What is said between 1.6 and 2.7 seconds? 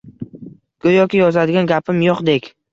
gapim yo`qdek